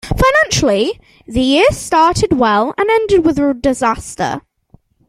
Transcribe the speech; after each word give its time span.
Financially, 0.03 0.99
the 1.27 1.41
year 1.43 1.69
started 1.71 2.33
well 2.33 2.73
and 2.75 2.89
ended 2.89 3.23
with 3.23 3.37
a 3.37 3.53
disaster. 3.53 4.41